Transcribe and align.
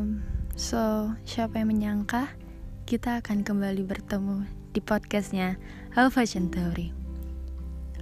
Um, 0.00 0.24
so, 0.56 1.12
siapa 1.28 1.60
yang 1.60 1.76
menyangka 1.76 2.32
kita 2.88 3.20
akan 3.20 3.44
kembali 3.44 3.84
bertemu 3.84 4.48
di 4.72 4.80
podcastnya 4.80 5.60
Hal 5.92 6.08
Fashion 6.08 6.48
Theory. 6.48 6.88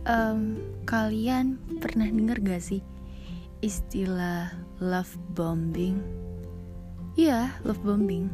Um, 0.07 0.62
kalian 0.87 1.59
pernah 1.83 2.07
dengar 2.07 2.39
gak 2.39 2.62
sih 2.62 2.87
istilah 3.66 4.55
love 4.79 5.11
bombing? 5.34 5.98
Iya, 7.19 7.51
love 7.66 7.83
bombing. 7.83 8.30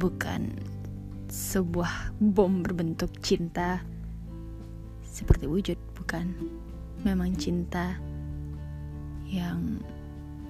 Bukan 0.00 0.56
sebuah 1.28 2.16
bom 2.24 2.64
berbentuk 2.64 3.12
cinta 3.20 3.84
seperti 5.04 5.44
wujud, 5.44 5.76
bukan. 5.92 6.32
Memang 7.04 7.36
cinta 7.36 8.00
yang 9.28 9.84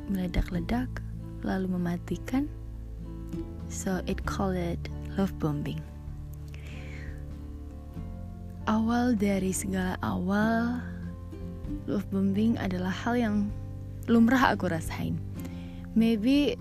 meledak-ledak 0.07 1.10
lalu 1.47 1.71
mematikan. 1.73 2.47
So 3.71 4.03
it 4.11 4.27
called 4.27 4.59
it 4.59 4.80
love 5.15 5.35
bombing. 5.39 5.79
Awal 8.71 9.19
dari 9.19 9.51
segala 9.51 9.99
awal, 10.03 10.79
love 11.91 12.07
bombing 12.11 12.55
adalah 12.59 12.93
hal 12.93 13.15
yang 13.19 13.37
lumrah 14.07 14.55
aku 14.55 14.71
rasain. 14.71 15.19
Maybe 15.95 16.55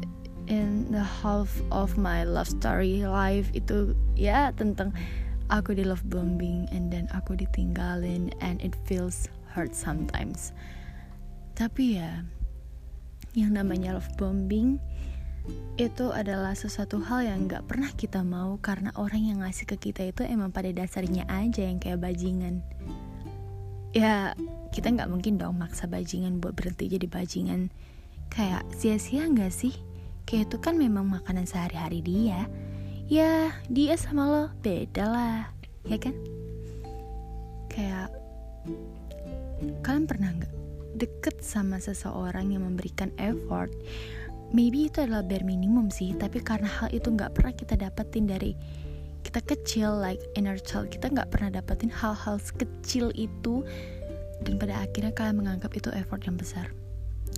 in 0.49 0.89
the 0.89 1.05
half 1.05 1.53
of 1.69 1.97
my 1.97 2.25
love 2.25 2.49
story 2.49 3.05
life 3.05 3.53
itu 3.53 3.93
ya 4.17 4.49
tentang 4.57 4.89
aku 5.53 5.77
di 5.77 5.85
love 5.85 6.01
bombing 6.09 6.65
and 6.73 6.89
then 6.89 7.05
aku 7.13 7.37
ditinggalin 7.37 8.33
and 8.41 8.57
it 8.65 8.73
feels 8.89 9.29
hurt 9.53 9.77
sometimes. 9.77 10.53
Tapi 11.53 12.01
ya 12.01 12.25
yang 13.37 13.53
namanya 13.53 13.97
love 13.97 14.09
bombing 14.17 14.81
itu 15.79 16.11
adalah 16.11 16.53
sesuatu 16.53 16.99
hal 16.99 17.25
yang 17.25 17.47
gak 17.47 17.65
pernah 17.65 17.89
kita 17.95 18.21
mau 18.21 18.59
karena 18.59 18.91
orang 18.99 19.31
yang 19.31 19.37
ngasih 19.41 19.65
ke 19.65 19.89
kita 19.89 20.11
itu 20.11 20.21
emang 20.27 20.51
pada 20.51 20.69
dasarnya 20.69 21.25
aja 21.31 21.63
yang 21.63 21.79
kayak 21.79 22.03
bajingan. 22.03 22.61
Ya 23.95 24.37
kita 24.69 24.93
nggak 24.93 25.09
mungkin 25.09 25.41
dong 25.41 25.57
maksa 25.57 25.89
bajingan 25.89 26.37
buat 26.37 26.53
berhenti 26.53 26.91
jadi 26.91 27.09
bajingan. 27.09 27.73
Kayak 28.29 28.67
sia-sia 28.75 29.25
nggak 29.25 29.49
sih? 29.49 29.73
Kayak 30.29 30.53
itu 30.53 30.57
kan 30.61 30.77
memang 30.77 31.09
makanan 31.09 31.49
sehari-hari 31.49 32.05
dia. 32.05 32.45
Ya 33.09 33.57
dia 33.65 33.97
sama 33.97 34.29
lo 34.29 34.43
beda 34.61 35.09
lah 35.09 35.49
ya 35.89 35.97
kan? 35.97 36.13
Kayak 37.71 38.13
kalian 39.81 40.05
pernah 40.05 40.29
nggak 40.37 40.58
deket 40.97 41.41
sama 41.45 41.77
seseorang 41.77 42.53
yang 42.53 42.65
memberikan 42.65 43.13
effort 43.21 43.69
maybe 44.49 44.89
itu 44.89 45.05
adalah 45.05 45.21
bare 45.21 45.45
minimum 45.45 45.93
sih. 45.93 46.13
Tapi 46.17 46.41
karena 46.41 46.67
hal 46.69 46.89
itu 46.93 47.09
nggak 47.13 47.33
pernah 47.37 47.53
kita 47.53 47.77
dapetin 47.77 48.25
dari 48.29 48.53
kita 49.19 49.43
kecil 49.43 49.99
like 49.99 50.21
inner 50.39 50.55
child 50.57 50.89
kita 50.89 51.11
nggak 51.11 51.29
pernah 51.29 51.53
dapetin 51.53 51.91
hal-hal 51.91 52.41
kecil 52.57 53.13
itu. 53.13 53.65
Dan 54.39 54.55
pada 54.55 54.87
akhirnya 54.87 55.11
kalian 55.11 55.43
menganggap 55.43 55.71
itu 55.75 55.91
effort 55.91 56.23
yang 56.23 56.39
besar. 56.39 56.71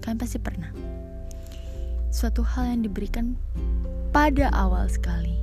Kalian 0.06 0.20
pasti 0.22 0.38
pernah. 0.38 0.70
Suatu 2.14 2.46
hal 2.46 2.78
yang 2.78 2.82
diberikan 2.86 3.34
pada 4.14 4.52
awal 4.54 4.86
sekali. 4.86 5.40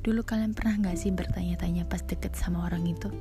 Dulu 0.00 0.24
kalian 0.24 0.56
pernah 0.56 0.80
nggak 0.80 0.96
sih 0.96 1.12
bertanya-tanya 1.12 1.84
pas 1.84 2.00
deket 2.00 2.32
sama 2.32 2.64
orang 2.64 2.88
itu 2.88 3.12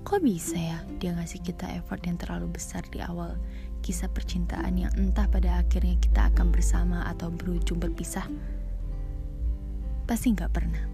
kok 0.00 0.24
bisa 0.24 0.56
ya 0.56 0.78
dia 0.96 1.12
ngasih 1.12 1.44
kita 1.44 1.68
effort 1.76 2.00
yang 2.08 2.16
terlalu 2.16 2.56
besar 2.56 2.80
di 2.88 3.04
awal 3.04 3.36
kisah 3.80 4.12
percintaan 4.12 4.76
yang 4.76 4.92
entah 4.96 5.24
pada 5.28 5.60
akhirnya 5.60 5.96
kita 6.00 6.28
akan 6.32 6.52
bersama 6.52 7.04
atau 7.08 7.32
berujung 7.32 7.80
berpisah? 7.80 8.28
Pasti 10.04 10.36
nggak 10.36 10.52
pernah, 10.52 10.84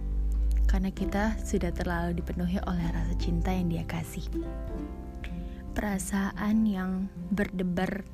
karena 0.70 0.90
kita 0.94 1.34
sudah 1.42 1.74
terlalu 1.74 2.22
dipenuhi 2.22 2.62
oleh 2.62 2.86
rasa 2.94 3.14
cinta 3.18 3.50
yang 3.50 3.68
dia 3.72 3.84
kasih. 3.88 4.22
Perasaan 5.74 6.64
yang 6.64 7.10
berdebar 7.34 8.06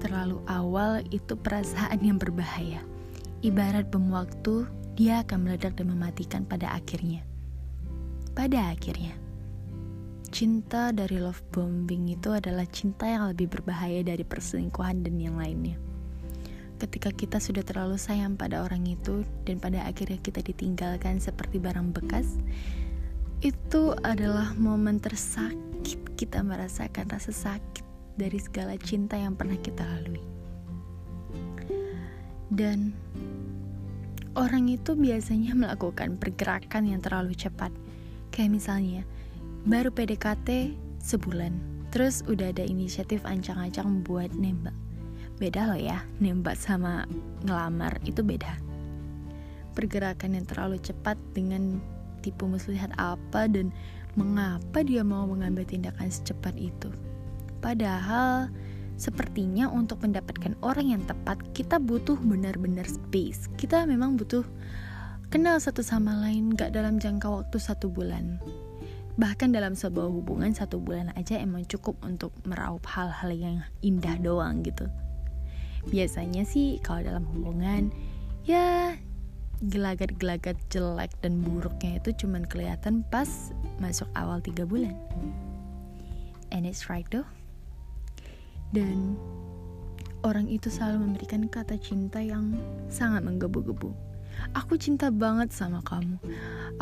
terlalu 0.00 0.40
awal 0.48 1.02
itu 1.10 1.34
perasaan 1.36 2.00
yang 2.00 2.16
berbahaya. 2.16 2.80
Ibarat 3.42 3.90
bom 3.90 4.12
waktu, 4.14 4.70
dia 4.94 5.26
akan 5.26 5.50
meledak 5.50 5.74
dan 5.74 5.90
mematikan 5.90 6.46
pada 6.46 6.70
akhirnya. 6.72 7.26
Pada 8.32 8.72
akhirnya 8.72 9.21
cinta 10.32 10.96
dari 10.96 11.20
love 11.20 11.44
bombing 11.52 12.08
itu 12.08 12.32
adalah 12.32 12.64
cinta 12.64 13.04
yang 13.04 13.28
lebih 13.28 13.52
berbahaya 13.52 14.00
dari 14.00 14.24
perselingkuhan 14.24 15.04
dan 15.04 15.20
yang 15.20 15.36
lainnya. 15.36 15.76
Ketika 16.80 17.12
kita 17.12 17.36
sudah 17.36 17.60
terlalu 17.60 18.00
sayang 18.00 18.40
pada 18.40 18.64
orang 18.64 18.88
itu 18.88 19.28
dan 19.44 19.60
pada 19.60 19.84
akhirnya 19.84 20.16
kita 20.24 20.40
ditinggalkan 20.40 21.20
seperti 21.20 21.60
barang 21.60 21.92
bekas, 21.92 22.40
itu 23.44 23.92
adalah 24.02 24.56
momen 24.56 24.98
tersakit 24.98 26.00
kita 26.16 26.40
merasakan 26.40 27.12
rasa 27.12 27.30
sakit 27.30 27.84
dari 28.16 28.40
segala 28.40 28.74
cinta 28.80 29.20
yang 29.20 29.36
pernah 29.36 29.60
kita 29.60 29.84
lalui. 29.84 30.24
Dan 32.48 32.96
orang 34.32 34.72
itu 34.72 34.96
biasanya 34.96 35.52
melakukan 35.52 36.16
pergerakan 36.16 36.88
yang 36.88 37.04
terlalu 37.04 37.36
cepat. 37.36 37.70
Kayak 38.32 38.50
misalnya, 38.58 39.02
baru 39.62 39.94
PDKT 39.94 40.74
sebulan. 40.98 41.54
Terus 41.94 42.26
udah 42.26 42.50
ada 42.50 42.66
inisiatif 42.66 43.22
ancang-ancang 43.22 44.02
buat 44.02 44.34
nembak. 44.34 44.74
Beda 45.38 45.70
loh 45.70 45.78
ya 45.78 46.02
nembak 46.18 46.58
sama 46.58 47.06
ngelamar 47.46 48.02
itu 48.02 48.26
beda. 48.26 48.58
Pergerakan 49.72 50.34
yang 50.34 50.46
terlalu 50.50 50.82
cepat 50.82 51.14
dengan 51.30 51.78
tipu 52.26 52.50
muslihat 52.50 52.90
apa 52.98 53.46
dan 53.46 53.70
mengapa 54.18 54.82
dia 54.82 55.06
mau 55.06 55.30
mengambil 55.30 55.62
tindakan 55.62 56.10
secepat 56.10 56.58
itu. 56.58 56.90
Padahal 57.62 58.50
sepertinya 58.98 59.70
untuk 59.70 60.02
mendapatkan 60.02 60.58
orang 60.60 60.90
yang 60.90 61.02
tepat 61.06 61.38
kita 61.54 61.78
butuh 61.78 62.18
benar-benar 62.18 62.84
space. 62.90 63.46
Kita 63.54 63.86
memang 63.86 64.18
butuh 64.18 64.42
kenal 65.30 65.62
satu 65.62 65.86
sama 65.86 66.18
lain 66.18 66.52
gak 66.52 66.74
dalam 66.74 66.98
jangka 66.98 67.30
waktu 67.30 67.56
satu 67.62 67.88
bulan 67.88 68.42
bahkan 69.20 69.52
dalam 69.52 69.76
sebuah 69.76 70.08
hubungan 70.08 70.56
satu 70.56 70.80
bulan 70.80 71.12
aja 71.20 71.36
emang 71.36 71.68
cukup 71.68 72.00
untuk 72.00 72.32
meraup 72.48 72.80
hal-hal 72.88 73.30
yang 73.32 73.56
indah 73.84 74.16
doang 74.16 74.64
gitu. 74.64 74.88
Biasanya 75.88 76.48
sih 76.48 76.80
kalau 76.80 77.04
dalam 77.04 77.26
hubungan 77.36 77.92
ya 78.48 78.96
gelagat-gelagat 79.62 80.58
jelek 80.72 81.12
dan 81.22 81.38
buruknya 81.44 82.02
itu 82.02 82.24
cuman 82.24 82.42
kelihatan 82.48 83.06
pas 83.12 83.52
masuk 83.78 84.08
awal 84.16 84.40
tiga 84.40 84.64
bulan. 84.64 84.96
And 86.50 86.64
it's 86.64 86.88
right 86.88 87.06
though. 87.12 87.28
Dan 88.72 89.20
orang 90.24 90.48
itu 90.48 90.72
selalu 90.72 91.04
memberikan 91.04 91.44
kata 91.52 91.76
cinta 91.76 92.22
yang 92.24 92.56
sangat 92.88 93.20
menggebu-gebu 93.26 94.11
Aku 94.52 94.74
cinta 94.74 95.14
banget 95.14 95.54
sama 95.54 95.78
kamu. 95.86 96.18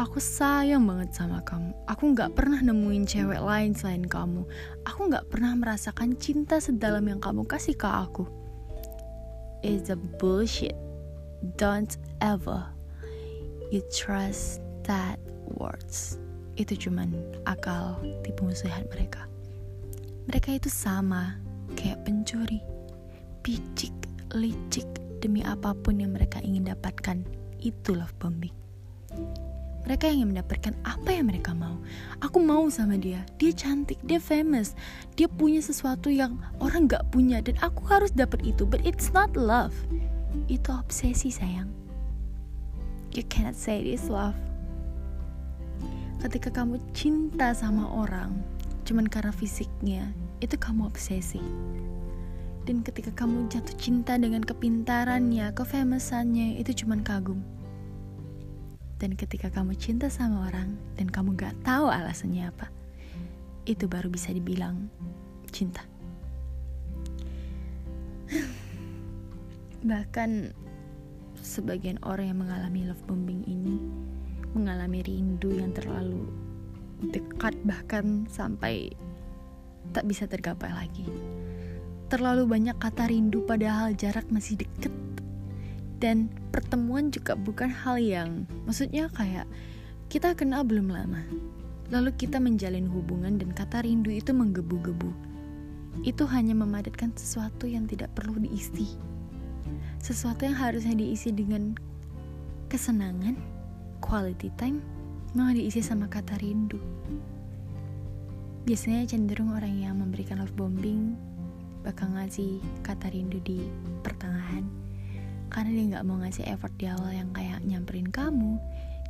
Aku 0.00 0.16
sayang 0.16 0.88
banget 0.88 1.12
sama 1.12 1.44
kamu. 1.44 1.76
Aku 1.84 2.16
gak 2.16 2.32
pernah 2.32 2.60
nemuin 2.64 3.04
cewek 3.04 3.42
lain 3.42 3.76
selain 3.76 4.06
kamu. 4.06 4.48
Aku 4.88 5.12
gak 5.12 5.28
pernah 5.28 5.52
merasakan 5.52 6.16
cinta 6.16 6.56
sedalam 6.56 7.04
yang 7.04 7.20
kamu 7.20 7.44
kasih 7.44 7.76
ke 7.76 7.84
aku. 7.86 8.24
It's 9.60 9.92
a 9.92 9.98
bullshit. 9.98 10.76
Don't 11.60 11.92
ever 12.24 12.64
you 13.68 13.84
trust 13.92 14.64
that 14.88 15.20
words. 15.56 16.16
Itu 16.56 16.76
cuman 16.76 17.12
akal 17.44 18.00
tipu 18.24 18.48
muslihat 18.48 18.88
mereka. 18.92 19.24
Mereka 20.28 20.60
itu 20.60 20.68
sama 20.68 21.36
kayak 21.76 22.04
pencuri, 22.04 22.60
picik, 23.40 23.94
licik 24.36 24.86
demi 25.20 25.44
apa 25.44 25.76
pun 25.76 26.00
yang 26.00 26.16
mereka 26.16 26.40
ingin 26.40 26.68
dapatkan 26.68 27.39
itu 27.60 27.96
love 27.96 28.12
bombing. 28.18 28.52
Mereka 29.88 30.12
ingin 30.12 30.36
mendapatkan 30.36 30.76
apa 30.84 31.08
yang 31.08 31.32
mereka 31.32 31.56
mau. 31.56 31.80
Aku 32.20 32.38
mau 32.38 32.68
sama 32.68 33.00
dia. 33.00 33.24
Dia 33.40 33.50
cantik, 33.50 33.96
dia 34.04 34.20
famous, 34.20 34.76
dia 35.16 35.26
punya 35.26 35.64
sesuatu 35.64 36.12
yang 36.12 36.36
orang 36.60 36.84
gak 36.86 37.08
punya 37.08 37.40
dan 37.40 37.56
aku 37.64 37.88
harus 37.88 38.12
dapat 38.12 38.44
itu. 38.44 38.68
But 38.68 38.84
it's 38.84 39.10
not 39.16 39.32
love. 39.34 39.74
Itu 40.52 40.70
obsesi 40.70 41.32
sayang. 41.32 41.72
You 43.10 43.26
cannot 43.26 43.58
say 43.58 43.82
this 43.82 44.06
love. 44.06 44.36
Ketika 46.20 46.52
kamu 46.52 46.78
cinta 46.92 47.56
sama 47.56 47.88
orang, 47.88 48.36
cuman 48.84 49.08
karena 49.08 49.32
fisiknya, 49.32 50.12
itu 50.44 50.54
kamu 50.60 50.86
obsesi. 50.86 51.40
Dan 52.70 52.86
ketika 52.86 53.10
kamu 53.10 53.50
jatuh 53.50 53.74
cinta 53.82 54.14
dengan 54.14 54.46
kepintarannya, 54.46 55.50
kefamousannya, 55.58 56.54
itu 56.62 56.86
cuma 56.86 56.94
kagum. 57.02 57.42
Dan 59.02 59.18
ketika 59.18 59.50
kamu 59.50 59.74
cinta 59.74 60.06
sama 60.06 60.46
orang 60.46 60.78
dan 60.94 61.10
kamu 61.10 61.34
gak 61.34 61.58
tahu 61.66 61.90
alasannya 61.90 62.46
apa, 62.46 62.70
itu 63.66 63.90
baru 63.90 64.06
bisa 64.06 64.30
dibilang 64.30 64.86
cinta. 65.50 65.82
bahkan 69.90 70.54
sebagian 71.42 71.98
orang 72.06 72.30
yang 72.30 72.38
mengalami 72.38 72.86
love 72.86 73.02
bombing 73.10 73.42
ini 73.50 73.82
mengalami 74.54 75.02
rindu 75.02 75.56
yang 75.56 75.74
terlalu 75.74 76.28
dekat 77.10 77.58
bahkan 77.66 78.30
sampai 78.30 78.94
tak 79.90 80.06
bisa 80.06 80.30
tergapai 80.30 80.70
lagi. 80.70 81.08
Terlalu 82.10 82.42
banyak 82.42 82.74
kata 82.82 83.06
rindu 83.06 83.46
padahal 83.46 83.94
jarak 83.94 84.26
masih 84.34 84.58
deket. 84.58 84.90
Dan 86.02 86.26
pertemuan 86.50 87.14
juga 87.14 87.38
bukan 87.38 87.70
hal 87.70 88.02
yang 88.02 88.50
maksudnya 88.66 89.06
kayak 89.14 89.46
kita 90.10 90.34
kenal 90.34 90.66
belum 90.66 90.90
lama. 90.90 91.22
Lalu 91.94 92.10
kita 92.18 92.42
menjalin 92.42 92.90
hubungan 92.90 93.38
dan 93.38 93.54
kata 93.54 93.86
rindu 93.86 94.10
itu 94.10 94.34
menggebu-gebu. 94.34 95.14
Itu 96.02 96.26
hanya 96.26 96.50
memadatkan 96.58 97.14
sesuatu 97.14 97.70
yang 97.70 97.86
tidak 97.86 98.10
perlu 98.18 98.42
diisi. 98.42 98.98
Sesuatu 100.02 100.50
yang 100.50 100.58
harusnya 100.58 100.98
diisi 100.98 101.30
dengan 101.30 101.78
kesenangan, 102.66 103.38
quality 104.02 104.50
time, 104.58 104.82
malah 105.38 105.54
diisi 105.54 105.78
sama 105.78 106.10
kata 106.10 106.42
rindu. 106.42 106.82
Biasanya 108.66 109.06
cenderung 109.06 109.54
orang 109.54 109.78
yang 109.78 109.94
memberikan 110.02 110.42
love 110.42 110.54
bombing 110.58 111.29
bakal 111.80 112.12
ngasih 112.12 112.60
kata 112.84 113.08
rindu 113.12 113.40
di 113.44 113.64
pertengahan 114.04 114.64
karena 115.50 115.70
dia 115.74 115.84
nggak 115.96 116.06
mau 116.06 116.18
ngasih 116.22 116.46
effort 116.46 116.70
di 116.78 116.86
awal 116.86 117.10
yang 117.10 117.30
kayak 117.34 117.58
nyamperin 117.66 118.06
kamu, 118.06 118.60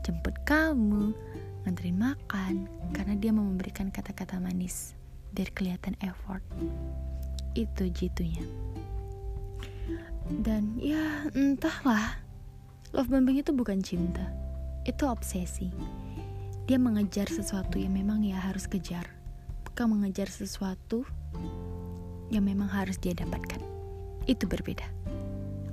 jemput 0.00 0.32
kamu, 0.48 1.12
nganterin 1.62 1.98
makan 2.00 2.64
karena 2.96 3.14
dia 3.20 3.30
mau 3.30 3.44
memberikan 3.44 3.92
kata-kata 3.92 4.40
manis 4.40 4.96
biar 5.36 5.52
kelihatan 5.52 5.94
effort. 6.00 6.40
Itu 7.52 7.92
jitunya. 7.92 8.46
Dan 10.40 10.80
ya 10.80 11.28
entahlah, 11.36 12.16
love 12.96 13.12
bombing 13.12 13.42
itu 13.42 13.52
bukan 13.52 13.84
cinta, 13.84 14.24
itu 14.88 15.04
obsesi. 15.04 15.68
Dia 16.64 16.80
mengejar 16.80 17.28
sesuatu 17.28 17.76
yang 17.76 17.98
memang 17.98 18.22
ya 18.24 18.38
harus 18.38 18.64
kejar 18.64 19.20
suka 19.80 19.96
mengejar 19.96 20.28
sesuatu 20.28 21.08
yang 22.30 22.46
memang 22.46 22.70
harus 22.70 22.96
dia 22.96 23.12
dapatkan. 23.12 23.60
Itu 24.24 24.46
berbeda. 24.46 24.86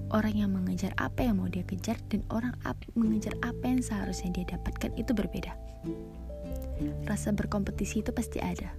Orang 0.10 0.36
yang 0.40 0.52
mengejar 0.56 0.96
apa 0.98 1.24
yang 1.24 1.40
mau 1.40 1.52
dia 1.52 1.64
kejar 1.68 2.00
dan 2.08 2.24
orang 2.32 2.56
ap 2.64 2.80
mengejar 2.96 3.36
apa 3.44 3.64
yang 3.68 3.84
seharusnya 3.84 4.34
dia 4.34 4.46
dapatkan 4.58 4.96
itu 4.98 5.12
berbeda. 5.14 5.54
Rasa 7.06 7.34
berkompetisi 7.34 8.02
itu 8.02 8.12
pasti 8.12 8.42
ada. 8.42 8.72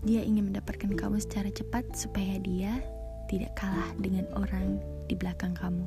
Dia 0.00 0.24
ingin 0.24 0.50
mendapatkan 0.50 0.90
kamu 0.96 1.20
secara 1.20 1.52
cepat 1.52 1.84
supaya 1.94 2.40
dia 2.40 2.82
tidak 3.30 3.54
kalah 3.54 3.94
dengan 4.00 4.26
orang 4.34 4.80
di 5.06 5.14
belakang 5.14 5.54
kamu. 5.54 5.86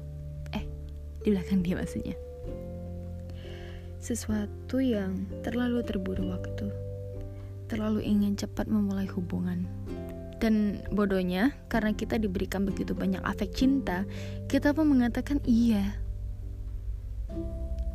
Eh, 0.56 0.64
di 1.26 1.34
belakang 1.34 1.60
dia 1.60 1.76
maksudnya. 1.76 2.16
Sesuatu 4.00 4.80
yang 4.80 5.28
terlalu 5.44 5.84
terburu 5.84 6.32
waktu 6.32 6.72
terlalu 7.74 8.06
ingin 8.06 8.38
cepat 8.38 8.70
memulai 8.70 9.10
hubungan. 9.10 9.66
Dan 10.44 10.84
bodohnya, 10.92 11.56
karena 11.72 11.96
kita 11.96 12.20
diberikan 12.20 12.68
begitu 12.68 12.92
banyak 12.92 13.24
afek 13.24 13.56
cinta, 13.56 14.04
kita 14.52 14.76
pun 14.76 14.92
mengatakan 14.92 15.40
iya. 15.48 15.96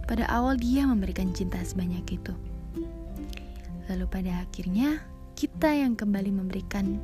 Pada 0.09 0.25
awal 0.33 0.57
dia 0.57 0.89
memberikan 0.89 1.29
cinta 1.37 1.61
sebanyak 1.61 2.09
itu. 2.09 2.33
Lalu 3.93 4.09
pada 4.09 4.49
akhirnya, 4.49 5.05
kita 5.37 5.77
yang 5.77 5.93
kembali 5.93 6.33
memberikan 6.33 6.97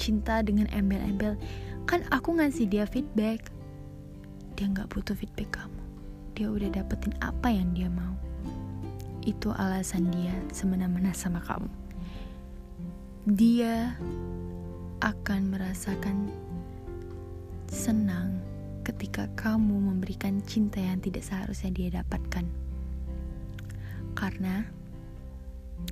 cinta 0.00 0.40
dengan 0.40 0.64
embel-embel. 0.72 1.36
Kan 1.84 2.08
aku 2.08 2.40
ngasih 2.40 2.72
dia 2.72 2.88
feedback. 2.88 3.52
Dia 4.56 4.72
nggak 4.72 4.88
butuh 4.88 5.12
feedback 5.12 5.52
kamu. 5.52 5.82
Dia 6.32 6.48
udah 6.48 6.72
dapetin 6.72 7.12
apa 7.20 7.52
yang 7.52 7.76
dia 7.76 7.92
mau. 7.92 8.16
Itu 9.20 9.52
alasan 9.52 10.08
dia 10.08 10.32
semena-mena 10.48 11.12
sama 11.12 11.44
kamu 11.44 11.68
dia 13.28 13.92
akan 14.98 15.54
merasakan 15.54 16.30
senang 17.70 18.42
ketika 18.82 19.28
kamu 19.36 19.92
memberikan 19.92 20.40
cinta 20.42 20.80
yang 20.80 20.98
tidak 20.98 21.22
seharusnya 21.22 21.70
dia 21.70 21.88
dapatkan. 22.00 22.48
Karena 24.16 24.66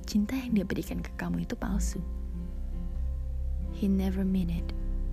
cinta 0.03 0.35
yang 0.35 0.57
dia 0.57 0.65
berikan 0.67 0.99
ke 0.99 1.13
kamu 1.15 1.47
itu 1.47 1.55
palsu. 1.55 2.01
He 3.77 3.85
never 3.85 4.25
mean 4.25 4.49
it. 4.49 4.67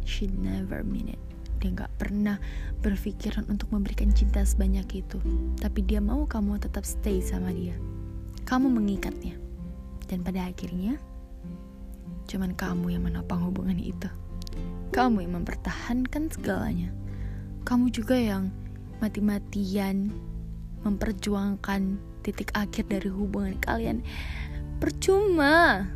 She 0.09 0.27
never 0.27 0.81
mean 0.81 1.13
it. 1.13 1.23
Dia 1.61 1.73
gak 1.77 1.93
pernah 2.01 2.41
berpikiran 2.81 3.47
untuk 3.47 3.71
memberikan 3.71 4.11
cinta 4.11 4.41
sebanyak 4.43 5.05
itu. 5.05 5.21
Tapi 5.61 5.85
dia 5.85 6.01
mau 6.01 6.25
kamu 6.25 6.59
tetap 6.59 6.83
stay 6.89 7.21
sama 7.21 7.53
dia. 7.53 7.77
Kamu 8.49 8.73
mengikatnya. 8.73 9.37
Dan 10.09 10.21
pada 10.25 10.49
akhirnya, 10.49 11.01
Cuman 12.25 12.57
kamu 12.57 12.97
yang 12.97 13.05
menopang 13.05 13.45
hubungan 13.45 13.77
itu. 13.77 14.09
Kamu 14.95 15.25
yang 15.27 15.43
mempertahankan 15.43 16.31
segalanya. 16.31 16.91
Kamu 17.65 17.91
juga 17.91 18.15
yang 18.17 18.53
mati-matian 19.03 20.13
memperjuangkan 20.85 21.99
titik 22.25 22.53
akhir 22.57 22.89
dari 22.89 23.09
hubungan 23.11 23.57
kalian. 23.61 24.05
Percuma. 24.81 25.89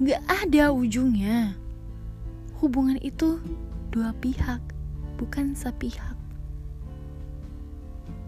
Gak 0.00 0.22
ada 0.28 0.72
ujungnya. 0.72 1.56
Hubungan 2.60 3.00
itu 3.00 3.40
dua 3.92 4.12
pihak, 4.20 4.60
bukan 5.16 5.56
sepihak. 5.56 6.16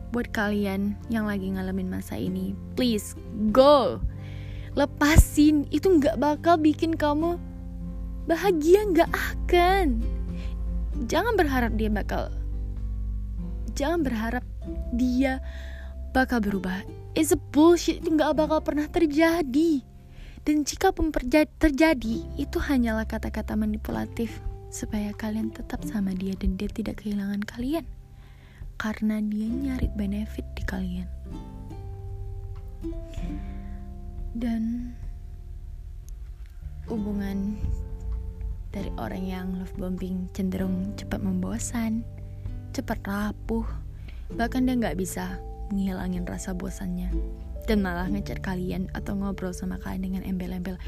Buat 0.08 0.32
kalian 0.32 0.96
yang 1.12 1.28
lagi 1.28 1.52
ngalamin 1.52 1.93
masa 1.93 2.16
ini, 2.16 2.56
please 2.72 3.12
go 3.52 4.00
lepasin 4.78 5.66
itu 5.75 5.90
nggak 5.90 6.22
bakal 6.22 6.54
bikin 6.54 6.94
kamu 6.94 7.34
bahagia 8.30 8.86
nggak 8.94 9.10
akan. 9.10 9.98
Jangan 11.10 11.34
berharap 11.34 11.75
dia 11.75 11.90
bakal 11.90 12.30
jangan 13.75 14.06
berharap 14.06 14.46
dia 14.94 15.42
bakal 16.14 16.38
berubah. 16.38 16.86
It's 17.19 17.34
a 17.34 17.40
bullshit 17.50 18.06
itu 18.06 18.14
nggak 18.14 18.38
bakal 18.38 18.62
pernah 18.62 18.86
terjadi. 18.86 19.82
Dan 20.46 20.62
jika 20.62 20.94
pun 20.94 21.10
terjadi 21.10 22.16
itu 22.38 22.58
hanyalah 22.62 23.04
kata-kata 23.04 23.58
manipulatif 23.58 24.38
supaya 24.70 25.11
kalian 25.18 25.50
tetap 25.50 25.82
sama 25.82 26.14
dia 26.14 26.38
dan 26.38 26.54
dia 26.54 26.70
tidak 26.70 27.02
kehilangan 27.02 27.42
kalian. 27.50 27.82
Karena 28.78 29.18
dia 29.18 29.50
nyari 29.50 29.90
benefit 29.99 30.47
di 30.54 30.62
kalian 30.62 31.11
dan 34.38 34.95
hubungan 36.87 37.59
dari 38.71 38.87
orang 38.95 39.25
yang 39.26 39.47
love 39.59 39.75
bombing 39.75 40.30
cenderung 40.30 40.95
cepat 40.95 41.18
membosan, 41.18 42.07
cepat 42.71 43.02
rapuh, 43.02 43.66
bahkan 44.38 44.62
dia 44.62 44.78
nggak 44.78 44.95
bisa 44.95 45.42
menghilangin 45.75 46.23
rasa 46.23 46.54
bosannya 46.54 47.11
dan 47.66 47.83
malah 47.83 48.07
ngecat 48.07 48.38
kalian 48.38 48.87
atau 48.95 49.18
ngobrol 49.18 49.50
sama 49.50 49.76
kalian 49.83 50.07
dengan 50.07 50.23
embel-embel 50.23 50.78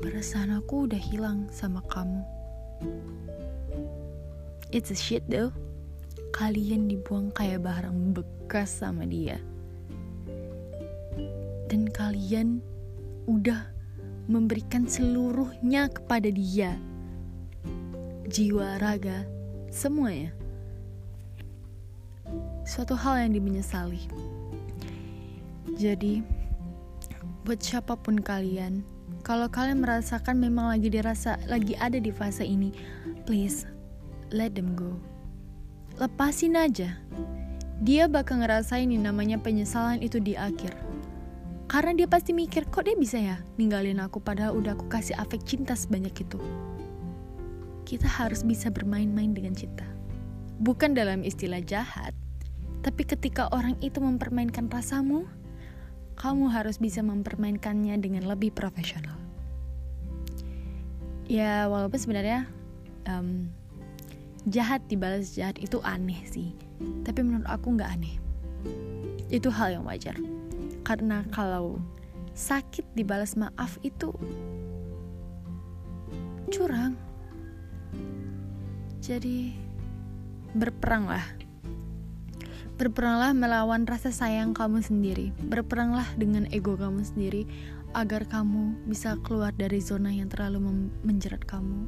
perasaan 0.00 0.56
aku 0.56 0.88
udah 0.88 0.98
hilang 0.98 1.44
sama 1.52 1.84
kamu. 1.92 2.24
It's 4.72 4.90
a 4.90 4.98
shit 4.98 5.22
though. 5.28 5.52
Kalian 6.34 6.90
dibuang 6.90 7.30
kayak 7.30 7.62
barang 7.62 8.16
bekas 8.16 8.82
sama 8.82 9.06
dia 9.06 9.38
dan 11.74 11.90
kalian 11.90 12.62
udah 13.26 13.66
memberikan 14.30 14.86
seluruhnya 14.86 15.90
kepada 15.90 16.30
dia. 16.30 16.78
Jiwa, 18.30 18.78
raga, 18.78 19.26
semuanya. 19.74 20.30
Suatu 22.62 22.94
hal 22.94 23.26
yang 23.26 23.34
dimenyesali. 23.34 24.06
Jadi, 25.74 26.22
buat 27.42 27.58
siapa 27.58 27.98
pun 27.98 28.22
kalian, 28.22 28.86
kalau 29.26 29.50
kalian 29.50 29.82
merasakan 29.82 30.38
memang 30.38 30.78
lagi 30.78 30.86
dirasa 30.86 31.42
lagi 31.50 31.74
ada 31.82 31.98
di 31.98 32.14
fase 32.14 32.46
ini, 32.46 32.70
please 33.26 33.66
let 34.30 34.54
them 34.54 34.78
go. 34.78 34.94
Lepasin 35.98 36.54
aja. 36.54 37.02
Dia 37.82 38.06
bakal 38.06 38.46
ngerasain 38.46 38.86
ini 38.86 39.02
namanya 39.02 39.42
penyesalan 39.42 39.98
itu 40.06 40.22
di 40.22 40.38
akhir 40.38 40.93
karena 41.74 41.90
dia 41.98 42.06
pasti 42.06 42.30
mikir, 42.30 42.70
kok 42.70 42.86
dia 42.86 42.94
bisa 42.94 43.18
ya 43.18 43.42
ninggalin 43.58 43.98
aku 43.98 44.22
padahal 44.22 44.54
udah 44.54 44.78
aku 44.78 44.86
kasih 44.86 45.18
afek 45.18 45.42
cinta 45.42 45.74
sebanyak 45.74 46.14
itu. 46.14 46.38
Kita 47.82 48.06
harus 48.06 48.46
bisa 48.46 48.70
bermain-main 48.70 49.34
dengan 49.34 49.58
cinta. 49.58 49.82
Bukan 50.62 50.94
dalam 50.94 51.26
istilah 51.26 51.58
jahat, 51.66 52.14
tapi 52.86 53.02
ketika 53.02 53.50
orang 53.50 53.74
itu 53.82 53.98
mempermainkan 53.98 54.70
rasamu, 54.70 55.26
kamu 56.14 56.46
harus 56.46 56.78
bisa 56.78 57.02
mempermainkannya 57.02 57.98
dengan 57.98 58.30
lebih 58.30 58.54
profesional. 58.54 59.18
Ya, 61.26 61.66
walaupun 61.66 61.98
sebenarnya 61.98 62.46
um, 63.10 63.50
jahat 64.48 64.84
dibalas 64.92 65.32
jahat 65.32 65.56
itu 65.56 65.80
aneh 65.80 66.20
sih 66.28 66.52
tapi 67.08 67.24
menurut 67.24 67.48
aku 67.48 67.80
nggak 67.80 67.90
aneh 67.96 68.14
itu 69.32 69.48
hal 69.48 69.72
yang 69.80 69.84
wajar 69.88 70.12
karena 70.84 71.24
kalau 71.32 71.80
sakit 72.36 72.84
dibalas 72.92 73.34
maaf 73.40 73.80
itu 73.80 74.12
curang. 76.52 76.94
Jadi 79.00 79.56
berperanglah. 80.52 81.24
Berperanglah 82.74 83.32
melawan 83.32 83.86
rasa 83.86 84.10
sayang 84.10 84.52
kamu 84.52 84.82
sendiri. 84.82 85.30
Berperanglah 85.46 86.06
dengan 86.18 86.44
ego 86.50 86.74
kamu 86.74 87.06
sendiri 87.06 87.46
agar 87.94 88.26
kamu 88.26 88.74
bisa 88.90 89.14
keluar 89.22 89.54
dari 89.54 89.78
zona 89.78 90.10
yang 90.10 90.26
terlalu 90.26 90.90
menjerat 91.06 91.40
kamu. 91.46 91.86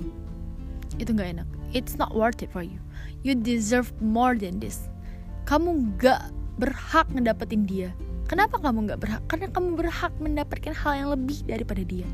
Itu 1.02 1.12
nggak 1.12 1.40
enak. 1.40 1.48
It's 1.74 1.98
not 1.98 2.14
worth 2.14 2.40
it 2.40 2.48
for 2.54 2.62
you. 2.62 2.78
You 3.26 3.34
deserve 3.34 3.90
more 3.98 4.38
than 4.38 4.62
this. 4.62 4.86
Kamu 5.50 5.98
gak 5.98 6.30
berhak 6.56 7.06
ngedapetin 7.12 7.68
dia 7.68 7.90
kenapa 8.26 8.58
kamu 8.58 8.90
gak 8.90 9.00
berhak? 9.00 9.22
Karena 9.30 9.46
kamu 9.50 9.68
berhak 9.78 10.12
mendapatkan 10.18 10.74
hal 10.74 10.92
yang 10.98 11.08
lebih 11.14 11.38
daripada 11.46 11.82
dia. 11.86 12.06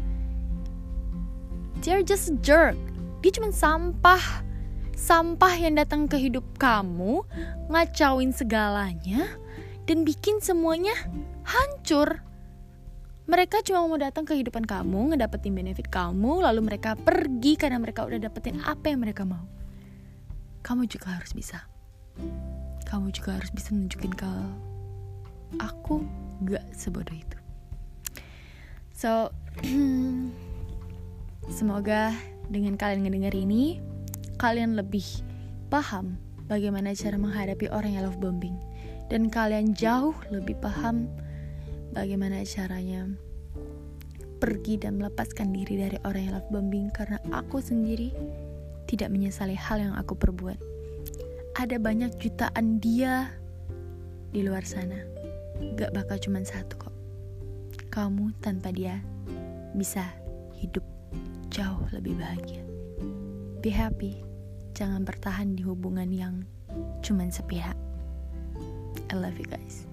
They're 1.83 2.07
just 2.07 2.31
jerk. 2.47 2.79
Dia 3.25 3.33
cuma 3.35 3.51
sampah. 3.51 4.23
Sampah 4.95 5.55
yang 5.59 5.75
datang 5.75 6.07
ke 6.07 6.15
hidup 6.15 6.47
kamu 6.63 7.27
ngacauin 7.67 8.31
segalanya 8.31 9.27
dan 9.89 10.07
bikin 10.07 10.39
semuanya 10.39 10.95
hancur. 11.43 12.23
Mereka 13.27 13.67
cuma 13.67 13.87
mau 13.87 13.99
datang 13.99 14.23
ke 14.23 14.35
kehidupan 14.35 14.63
kamu, 14.63 15.15
ngedapetin 15.15 15.55
benefit 15.55 15.91
kamu, 15.91 16.43
lalu 16.43 16.61
mereka 16.63 16.95
pergi 16.95 17.55
karena 17.59 17.83
mereka 17.83 18.07
udah 18.07 18.19
dapetin 18.19 18.63
apa 18.63 18.91
yang 18.91 19.03
mereka 19.03 19.27
mau. 19.27 19.43
Kamu 20.63 20.87
juga 20.87 21.19
harus 21.19 21.35
bisa. 21.35 21.67
Kamu 22.87 23.11
juga 23.11 23.39
harus 23.39 23.51
bisa 23.51 23.75
nunjukin 23.75 24.15
ke 24.15 24.31
aku 25.61 26.05
gak 26.47 26.65
sebodoh 26.73 27.15
itu. 27.15 27.39
So, 28.93 29.35
semoga 31.59 32.15
dengan 32.49 32.79
kalian 32.79 33.09
ngedenger 33.09 33.35
ini, 33.35 33.83
kalian 34.39 34.79
lebih 34.79 35.05
paham 35.73 36.21
bagaimana 36.47 36.93
cara 36.93 37.17
menghadapi 37.19 37.67
orang 37.73 37.99
yang 37.99 38.05
love 38.07 38.21
bombing. 38.21 38.55
Dan 39.11 39.29
kalian 39.29 39.77
jauh 39.77 40.17
lebih 40.33 40.57
paham 40.63 41.11
bagaimana 41.93 42.41
caranya 42.49 43.05
pergi 44.41 44.81
dan 44.81 44.99
melepaskan 44.99 45.55
diri 45.55 45.79
dari 45.79 45.99
orang 46.03 46.23
yang 46.27 46.35
love 46.41 46.51
bombing 46.51 46.89
karena 46.91 47.21
aku 47.31 47.63
sendiri 47.63 48.11
tidak 48.91 49.13
menyesali 49.13 49.55
hal 49.55 49.79
yang 49.79 49.95
aku 49.95 50.17
perbuat. 50.19 50.59
Ada 51.57 51.77
banyak 51.77 52.17
jutaan 52.19 52.81
dia 52.81 53.31
di 54.33 54.41
luar 54.43 54.65
sana. 54.65 55.22
Gak 55.79 55.95
bakal 55.95 56.19
cuma 56.19 56.43
satu 56.43 56.75
kok. 56.79 56.95
Kamu 57.93 58.35
tanpa 58.43 58.75
dia 58.75 58.99
bisa 59.79 60.05
hidup 60.57 60.85
jauh 61.53 61.85
lebih 61.93 62.19
bahagia. 62.19 62.65
Be 63.63 63.71
happy. 63.71 64.25
Jangan 64.73 65.05
bertahan 65.05 65.55
di 65.55 65.63
hubungan 65.63 66.09
yang 66.11 66.43
cuman 67.05 67.29
sepihak. 67.29 67.77
I 69.13 69.15
love 69.15 69.37
you 69.37 69.47
guys. 69.47 69.92